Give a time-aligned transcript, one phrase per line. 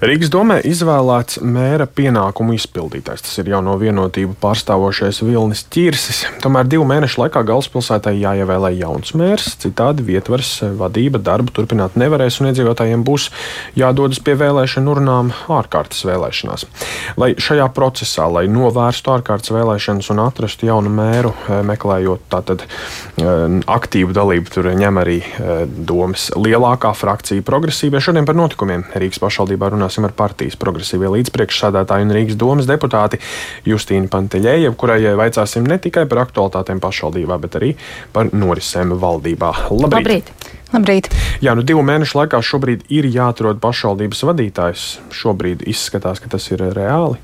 [0.00, 3.20] Rīgas domē izvēlēts mēra pienākumu izpildītājs.
[3.20, 6.22] Tas ir jauno vienotību pārstāvošais Vilnis Čirsis.
[6.40, 12.48] Tomēr divu mēnešu laikā galvaspilsētai jāievēlē jauns mērs, citādi vietvars vadība darbu turpināt nevarēs un
[12.48, 13.26] iedzīvotājiem būs
[13.76, 16.64] jādodas pie vēlēšanu urnām ārkārtas vēlēšanās.
[17.20, 23.28] Lai šajā procesā, lai novērstu ārkārtas vēlēšanas un atrastu jaunu mēru, eh, meklējot tātad eh,
[23.68, 28.00] aktīvu dalību, tur ņem arī eh, domas lielākā frakcija progresīvie.
[28.00, 33.18] Šodien par notikumiem Rīgas pašvaldībā runās runāsim ar partijas progresīvie līdzpriekšsādātāju un Rīgas domas deputāti
[33.66, 37.74] Justīnu Panteļēju, kurai vaicāsim ne tikai par aktualitātēm pašvaldībā, bet arī
[38.12, 39.52] par norisēm valdībā.
[39.70, 40.30] Labrīt!
[40.30, 40.58] Labrīt.
[40.70, 41.10] Labrīt.
[41.42, 44.86] Jā, nu divu mēnešu laikā šobrīd ir jāatrod pašvaldības vadītājs.
[45.10, 47.18] Šobrīd izskatās, ka tas ir reāli.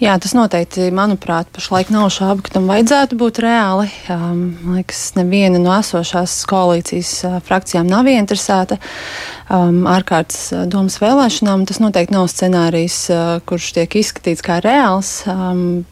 [0.00, 3.90] Jā, tas noteikti, manuprāt, pašlaik nav šaubu, ka tam vajadzētu būt reāli.
[4.08, 4.40] Um,
[4.78, 11.66] liekas, neviena no esošās koalīcijas uh, frakcijām nav ieinteresēta um, ārkārtas domas vēlēšanām.
[11.68, 15.18] Tas noteikti nav scenārijs, uh, kurš tiek izskatīts kā reāls.
[15.28, 15.82] Um,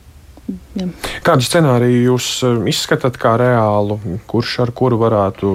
[0.78, 0.87] Jā.
[1.27, 2.27] Kādu scenāriju jūs
[2.70, 3.98] izskatāt kā reālu,
[4.31, 5.50] kurš ar kuru varētu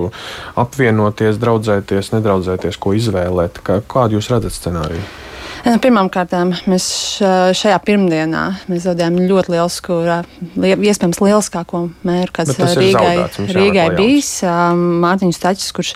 [0.62, 3.58] apvienoties, draudzēties, nedraudzēties, ko izvēlēt?
[3.66, 5.02] Kā, kādu jūs redzat scenāriju?
[5.64, 6.34] Nu, Pirmkārt,
[6.68, 6.86] mēs
[7.56, 10.16] šajā pirmdienā mēs zaudējām ļoti lielu skūru,
[10.60, 14.32] iespējams, lieliskāko mēru, kas Rīgai, zaudēts, Rīgai bijis.
[14.44, 15.94] Mārtiņš Tačs, kurš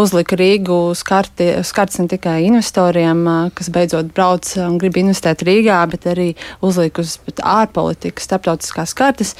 [0.00, 3.20] uzlika Rīgu skarti, skarts ne tikai investoriem,
[3.58, 6.30] kas beidzot brauc un grib investēt Rīgā, bet arī
[6.64, 9.34] uzlika uz ārpolitikas, starptautiskās kartes.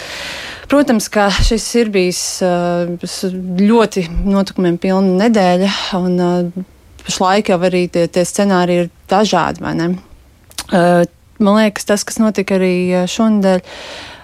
[0.69, 5.73] Protams, ka šis ir bijis ļoti notikumiem pilna nedēļa.
[5.97, 6.21] Un,
[7.07, 9.63] pašlaik jau arī tie, tie scenāriji ir dažādi.
[9.63, 11.05] Uh,
[11.43, 13.65] man liekas, tas, kas notika arī šonadēļ.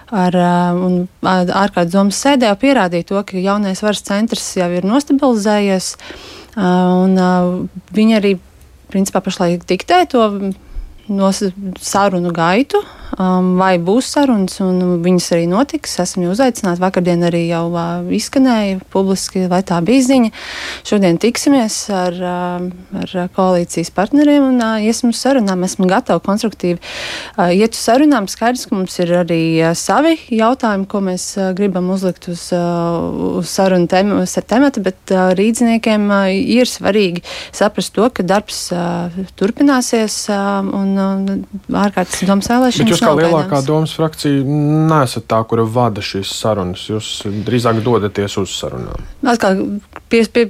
[0.09, 0.85] Ar, uh,
[1.21, 5.91] ārkārtas domas sēdē pierādīja to, ka jaunais varas centrs jau ir nostabilizējies.
[6.59, 7.13] Un,
[7.93, 8.31] viņi arī
[8.89, 10.23] principā pašlaik diktē to
[11.09, 12.81] no sarunu gaitu,
[13.17, 15.97] um, vai būs sarunas, un viņas arī notiks.
[16.03, 16.81] Esam jau uzaicināti.
[16.83, 20.31] Vakardien arī jau uh, izskanēja publiski, vai tā bija ziņa.
[20.87, 22.67] Šodien tiksimies ar, uh,
[23.03, 25.65] ar koalīcijas partneriem un uh, iesim uz sarunām.
[25.67, 28.29] Esmu gatava konstruktīvi uh, iet uz sarunām.
[28.31, 33.39] Skaidrs, ka mums ir arī uh, savi jautājumi, ko mēs uh, gribam uzlikt uz, uh,
[33.41, 37.23] uz sarunu tēmu, temata, bet uh, rīdziniekiem uh, ir svarīgi
[37.55, 42.98] saprast to, ka darbs uh, turpināsies uh, un uh, ārkārtas domas vēlēšanas.
[42.99, 43.67] Jūs kā lielākā gaidāms.
[43.67, 44.57] domas frakcija
[44.91, 46.87] nesat tā, kura vada šīs sarunas.
[46.91, 47.13] Jūs
[47.47, 49.07] drīzāk dodaties uz sarunām.
[49.23, 49.63] Atkal,
[50.11, 50.49] pie, pie,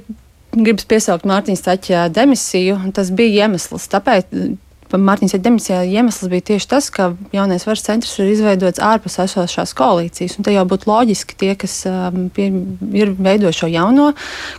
[0.56, 2.80] gribas piesaukt Mārtiņas Taķa demisiju.
[2.96, 3.86] Tas bija iemesls.
[3.92, 4.34] Tāpēc
[4.98, 10.34] Mārtiņas demisijā iemesls bija tieši tas, ka jaunais varas centrs ir izveidots ārpus esošās koalīcijas.
[10.38, 12.48] Un te jau būtu loģiski tie, kas um, pie,
[12.98, 14.10] ir veidojuši šo jauno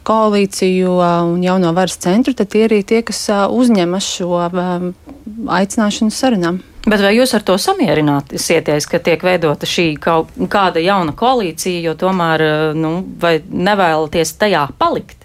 [0.07, 4.91] koalīciju uh, un jauno varas centru, tad tie arī tie, kas uh, uzņemas šo um,
[5.59, 6.62] aicināšanu sarunām.
[6.91, 11.96] Bet vai jūs ar to samierināsieties, ka tiek veidota šī kaut kāda jauna koalīcija, jo
[12.00, 12.97] tomēr uh, nu,
[13.69, 15.22] nevēlaties tajā palikt?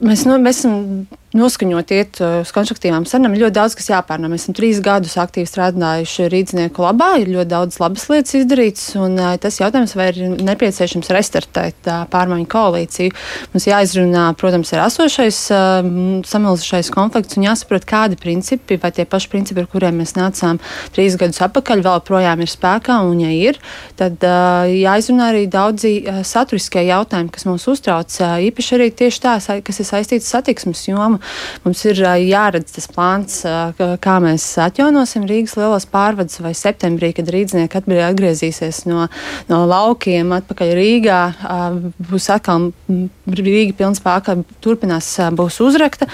[0.00, 3.36] Mēs, nu, mēs esam noskaņot iet uh, uz konstruktīvām sarunām.
[3.36, 4.26] Ir ļoti daudz, kas jāpārnā.
[4.30, 9.14] Mēs esam trīs gadus aktīvi strādājuši rīznieku labā, ir ļoti daudz labas lietas izdarītas, un
[9.14, 13.14] uh, tas jautājums, vai ir nepieciešams restartēt uh, pārmaiņu koalīciju.
[13.54, 15.38] Mums jāizrunā, protams, ir esošais
[16.30, 20.58] samilzušais konflikts un jāsaprot, kādi principi, vai tie paši principi, ar kuriem mēs nācām
[20.94, 23.58] trīs gadus atpakaļ, vēl projām ir spēkā, un ja ir,
[23.98, 25.94] tad jāizrunā arī daudzi
[26.26, 28.14] saturiskie jautājumi, kas mūs uztrauc,
[28.50, 29.36] īpaši arī tieši tā,
[29.66, 31.19] kas ir saistīts satiksmes jomu.
[31.64, 33.40] Mums ir jāredz tas plāns,
[33.76, 39.06] kā mēs atjaunosim Rīgas lielos pārvadus, vai septembrī, kad rīznieki atgriezīsies no,
[39.50, 41.20] no laukiem atpakaļ Rīgā,
[42.10, 46.08] būs atkal Rīga pilns spēkā, turpinās būs uzrakta.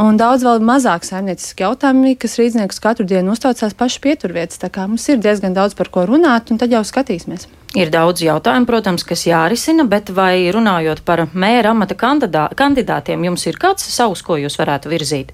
[0.00, 4.60] Un daudz vēl mazāk saimnieciski jautājumi, kas rīzniekus katru dienu uztraucās paši pieturvietas.
[4.62, 7.48] Tā kā mums ir diezgan daudz par ko runāt, un tad jau skatīsimies.
[7.78, 13.46] Ir daudz jautājumu, protams, kas jārisina, bet vai runājot par mēra amata kandidā, kandidātiem, jums
[13.46, 15.30] ir kāds savs, ko jūs varētu virzīt?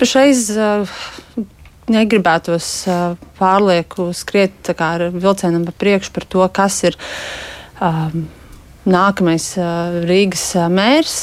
[0.00, 1.00] Pašreiz uh,
[1.92, 6.96] negribētos uh, pārlieku skriet ar vilcienam pa priekšu par to, kas ir.
[7.80, 8.24] Um,
[8.88, 9.44] nākamais
[10.08, 11.14] Rīgas mērs,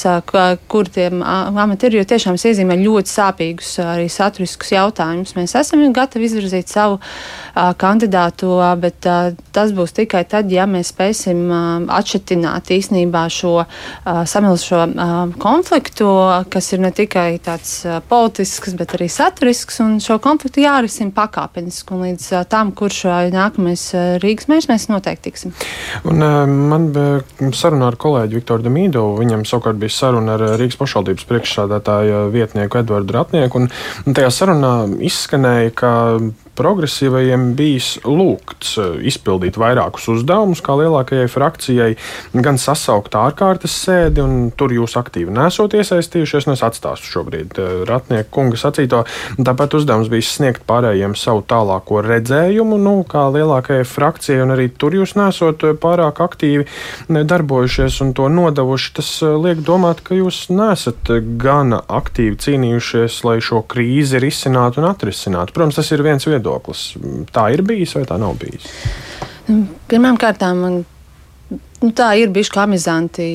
[0.70, 5.34] kur tie amati ir, jo tiešām es iezīmēju ļoti sāpīgus arī saturiskus jautājumus.
[5.38, 7.00] Mēs esam gatavi izvirzīt savu
[7.82, 8.52] kandidātu,
[8.82, 9.08] bet
[9.56, 11.48] tas būs tikai tad, ja mēs spēsim
[11.90, 13.56] atšķitināt īstenībā šo
[14.06, 14.84] samilzušo
[15.42, 16.12] konfliktu,
[16.54, 22.06] kas ir ne tikai tāds politisks, bet arī saturisks, un šo konfliktu jārisina pakāpeniski, un
[22.06, 23.90] līdz tam, kurš nākamais
[24.22, 25.58] Rīgas mērs, mēs noteikti tiksim.
[26.06, 26.22] Un,
[26.70, 26.92] man
[27.56, 29.20] sarunā ar kolēģi Viktoru Demīdovu.
[29.22, 33.66] Viņam savukārt bija saruna ar Rīgas pašvaldības priekšsādātāja vietnieku Edvardu Ratnieku.
[34.08, 34.74] Un tajā sarunā
[35.08, 35.92] izskanēja, ka
[36.58, 38.76] progresīvajiem bijis lūgts
[39.08, 41.90] izpildīt vairākus uzdevumus, kā lielākajai frakcijai,
[42.34, 46.50] gan sasaukt ārkārtas sēdi, un tur jūs aktīvi nesot iesaistījušies.
[46.58, 49.04] Es atstāstu šobrīd eh, Ratnieku kunga sacīto.
[49.38, 54.96] Tāpat uzdevums bija sniegt pārējiem savu tālāko redzējumu, nu, kā lielākajai frakcijai, un arī tur
[54.98, 56.66] jūs nesot eh, pārāk aktīvi
[57.08, 58.94] darbojušies un to nodevuši.
[58.98, 59.12] Tas
[59.46, 61.12] liek domāt, ka jūs nesat
[61.42, 65.54] gana aktīvi cīnījušies, lai šo krīzi risinātu un atrisinātu.
[65.56, 66.90] Protams, tas ir viens viedoklis viedoklis.
[67.36, 68.70] Tā ir bijis vai tā nav bijis?
[69.88, 70.86] Pirmkārt, man
[71.78, 73.26] Nu, tā ir bijusi amizanti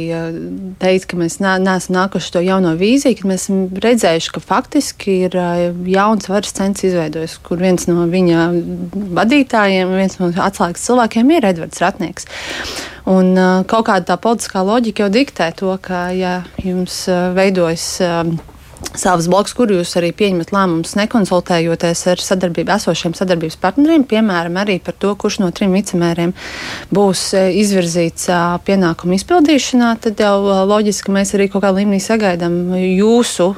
[0.82, 5.36] teikt, ka mēs neesam nākuši to jauno vīziju, ka mēs esam redzējuši, ka faktiski ir
[5.94, 8.48] jauns varas centrs izveidojis, kur viens no viņa
[9.16, 12.26] vadītājiem, viens no atslēgas cilvēkiem ir Edvards Ratnieks.
[13.08, 13.30] Un
[13.70, 17.04] kaut kāda tā politiskā loģika jau diktē to, ka ja jums
[17.38, 17.86] veidojas
[18.98, 24.78] savas blokus, kur jūs arī pieņemat lēmumus, nekonsultējoties ar sadarbību esošiem sadarbības partneriem, piemēram, arī
[24.84, 26.34] par to, kurš no trim vicemēriem
[26.94, 28.28] būs e, izvirzīts
[28.66, 30.36] pienākumu izpildīšanā, tad jau
[30.68, 33.52] loģiski mēs arī kaut kādā līmenī sagaidām jūsu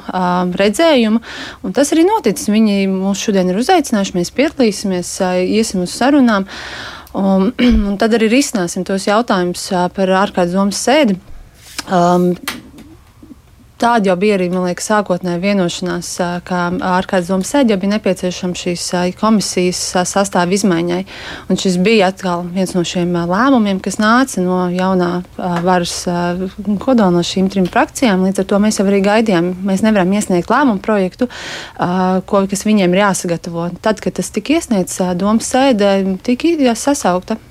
[0.61, 1.21] redzējumu.
[1.65, 2.51] Un tas arī noticis.
[2.55, 6.47] Viņi mūs šodien ir uzaicinājuši, mēs piedalīsimies, iesim uz sarunām.
[7.15, 7.51] Un,
[7.89, 11.19] un tad arī risināsim tos jautājumus par ārkārtas domas sēdi.
[11.85, 12.31] Um,
[13.75, 16.09] Tāda jau bija arī, man liekas, sākotnēji vienošanās,
[16.47, 16.59] ka
[16.95, 18.85] ārkārtas domas sēdē jau bija nepieciešama šīs
[19.19, 21.01] komisijas sastāva izmaiņai.
[21.51, 25.09] Un šis bija atkal viens no šiem lēmumiem, kas nāca no jaunā
[25.65, 25.97] varas
[26.85, 28.23] kodola no šīm trim frakcijām.
[28.29, 29.51] Līdz ar to mēs jau arī gaidījām.
[29.67, 31.27] Mēs nevaram iesniegt lēmumu projektu,
[31.75, 33.67] ko, kas viņiem ir jāsagatavo.
[33.83, 37.41] Tad, kad tas tika iesniegts, domas sēde tika sasaukta.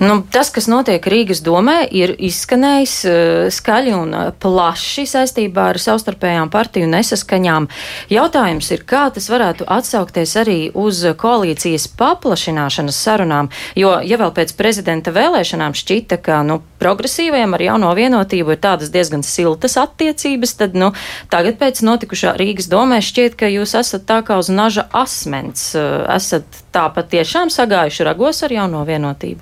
[0.00, 3.14] Nu, tas, kas notiek Rīgas domē, ir izskanējis uh,
[3.52, 7.66] skaļi un uh, plaši saistībā ar savstarpējām partiju nesaskaņām.
[8.08, 14.54] Jautājums ir, kā tas varētu atsaukties arī uz koalīcijas paplašināšanas sarunām, jo, ja vēl pēc
[14.56, 20.80] prezidenta vēlēšanām šķita, ka nu, progresīvajiem ar jauno vienotību ir tādas diezgan siltas attiecības, tad
[20.80, 20.94] nu,
[21.28, 26.08] tagad pēc notikušā Rīgas domē šķiet, ka jūs esat tā kā uz naža asmens, uh,
[26.16, 29.39] esat tā patiešām sagājuši ragos ar jauno vienotību.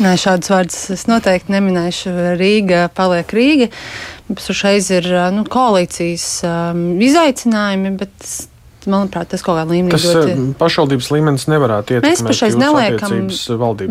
[0.00, 2.12] Nē, šādus vārdus es noteikti neminēšu.
[2.40, 3.70] Rīga paliek Rīga.
[4.30, 8.30] Pašreiz ir nu, koalīcijas um, izaicinājumi, bet
[8.88, 10.32] manuprāt, tas kaut kādā līmenī tas ļoti...
[10.32, 12.08] Eh, pašvaldības līmenis nevarētu ietekmēt.
[12.08, 13.16] Mēs pašais neliekam,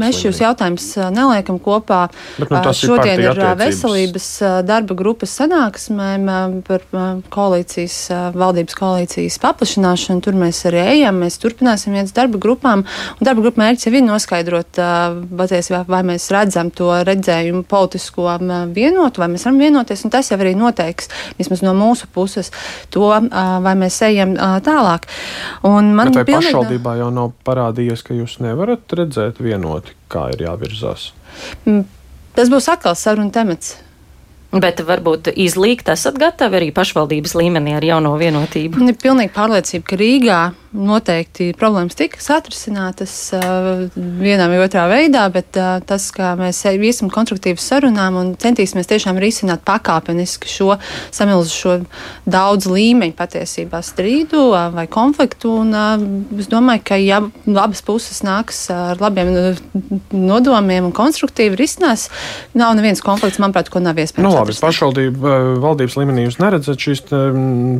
[0.01, 2.01] mēs šos jautājumus eh, neliekam kopā.
[2.39, 4.27] Bet, nu, Šodien ir veselības
[4.65, 6.29] darba grupas sanāksmēm
[6.67, 6.85] par
[7.33, 7.97] koalīcijas,
[8.37, 10.23] valdības koalīcijas paplašināšanu.
[10.25, 12.85] Tur mēs arī ejam, mēs turpināsim viens darba grupām.
[13.19, 14.79] Un darba grupa mērķis ir noskaidrot,
[15.41, 18.37] patiesībā, vai mēs redzam to redzējumu politisko
[18.75, 20.05] vienotu, vai mēs varam vienoties.
[20.05, 21.09] Un tas jau arī noteiks,
[21.39, 22.51] vismaz no mūsu puses,
[22.93, 23.09] to,
[23.65, 24.35] vai mēs ejam
[24.65, 25.09] tā tālāk.
[25.67, 26.53] Un man Bet vai pilnīgi...
[26.53, 31.11] pašvaldībā jau nav parādījies, ka jūs nevarat redzēt vienoti, kā ir jāvirzās?
[31.67, 31.85] Mm,
[32.37, 33.77] tas būs atkal saruna temats.
[34.49, 38.81] Bet varbūt izlīgt esat gatavi arī pašvaldības līmenī ar jauno vienotību?
[38.81, 40.39] Ir pilnīgi pārliecība, ka Rīgā
[40.73, 43.13] noteikti problēmas tiks atrisinātas
[43.95, 45.57] vienā vai otrā veidā, bet
[45.89, 50.77] tas, kā mēs iesim konstruktīvas sarunām un centīsimies tiešām risināt pakāpeniski šo
[51.15, 51.79] samilzušo
[52.29, 55.55] daudz līmeņu patiesībā strīdu vai konfliktu.
[55.63, 55.73] Un,
[56.37, 57.21] es domāju, ka ja
[57.53, 59.33] abas puses nāks ar labiem
[60.13, 62.09] nodomiem un konstruktīvi risinās,
[62.57, 64.37] nav neviens konflikts, manuprāt, ko nav iespējams.
[64.37, 67.05] Nu, labi, pašvaldība, valdības līmenī jūs neredzat šīs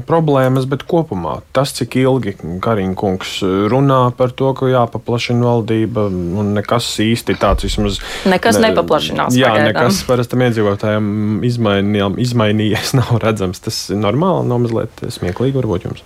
[0.09, 3.39] problēmas, bet kopumā tas, cik ilgi karī Kariņkungs
[3.71, 7.99] runā par to, ka jāpaplašina valdība, un nekas īsti tāds vismaz.
[8.29, 9.35] Nekas ne, nepaplašinās.
[9.37, 9.73] Jā, pagaidām.
[9.73, 11.09] nekas parastam iedzīvotājiem
[11.49, 13.61] izmainījies, nav redzams.
[13.65, 16.05] Tas ir normāli, nav mazliet smieklīgi varbūt jums.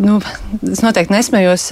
[0.00, 0.16] Nu,
[0.64, 1.64] es noteikti nesmējos.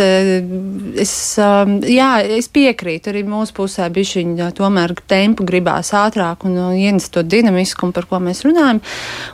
[1.01, 3.87] Es, um, jā, es piekrītu arī mūsu pusē.
[3.95, 8.83] Bišķiņ, tomēr tempu gribās ātrāk un ienest to dinamiskumu, par ko mēs runājam.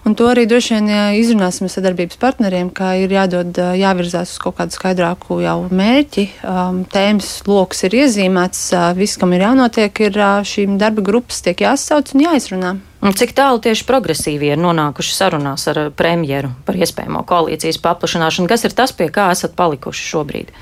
[0.07, 4.79] Un to arī droši vien izrunāsim sadarbības partneriem, ka ir jādod, jāvirzās uz kaut kādu
[4.79, 6.29] skaidrāku jau mērķi.
[6.47, 12.15] Um, tēmas lokus ir iezīmēts, viss, kam ir jānotiek, ir šīm darba grupas tiek jāsauc
[12.15, 12.77] un jāizrunā.
[13.05, 18.49] Un cik tālu tieši progresīvie ir nonākuši sarunās ar premjeru par iespējamo koalīcijas paplašināšanu?
[18.49, 20.55] Kas ir tas, pie kā esat palikuši šobrīd?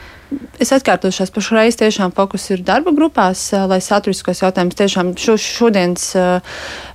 [0.62, 6.06] Es atkārtošos, pašreiz tiešām fokus ir darba grupās, lai saturiskos jautājumus tiešām šo, šodienas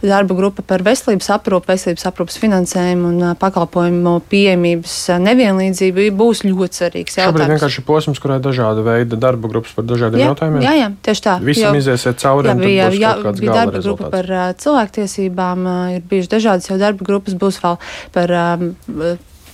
[0.02, 7.20] darba grupa par veselības aprūpu, veselības aprūpas finansējumu un pakalpojumu pieejamības nevienlīdzību būs ļoti svarīgs
[7.20, 7.34] jautājums.
[7.34, 10.66] Šobrīd vienkārši posms, kurā ir dažāda veida darba grupas par dažādiem jā, jautājumiem.
[10.66, 11.38] Jā, jā, tieši tā.
[11.44, 12.52] Visam jau, iziesiet cauri.
[12.52, 13.88] Jā, bija, jā, bija darba rezultāts.
[13.88, 17.80] grupa par cilvēktiesībām, ir bijušas dažādas jau darba grupas, būs vēl
[18.16, 18.70] par um,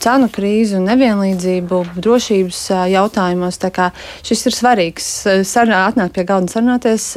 [0.04, 2.62] cenu krīzi un nevienlīdzību drošības
[2.94, 3.60] jautājumos.
[4.28, 5.10] Šis ir svarīgs.
[5.48, 7.10] Sarunā, atnākt pie galda un sarunāties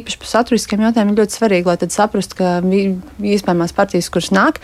[0.00, 4.62] īpaši par saturiskiem jautājumiem ļoti svarīgi, lai saprastu, ka iespējamās partijas, kuras nāk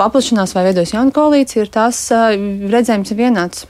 [0.00, 3.68] paplašinās vai veidos jaunu koalīciju, ir tās redzējums ir vienāds.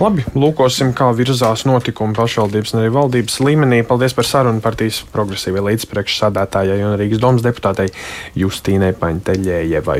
[0.00, 3.80] Labi, lūkosim, kā virzās notikumi pašvaldības un arī valdības līmenī.
[3.86, 7.90] Paldies par sarunu partijas progresīvai līdzpriekšsādātājai un Rīgas domas deputātei
[8.38, 9.98] Justīnai Paņteļējevai.